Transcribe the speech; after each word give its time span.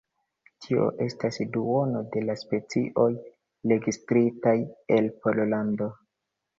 Tio 0.65 0.87
estas 1.05 1.37
duono 1.57 2.01
de 2.17 2.25
la 2.31 2.37
specioj 2.45 3.07
registritaj 3.75 4.59
en 5.01 5.15
Pollando. 5.25 5.97